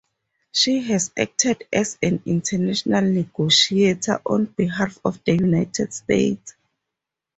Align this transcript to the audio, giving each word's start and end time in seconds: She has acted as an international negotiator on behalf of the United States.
She 0.51 0.79
has 0.87 1.11
acted 1.15 1.65
as 1.71 1.99
an 2.01 2.23
international 2.25 3.03
negotiator 3.03 4.19
on 4.25 4.45
behalf 4.45 4.97
of 5.05 5.23
the 5.25 5.33
United 5.35 5.93
States. 5.93 6.55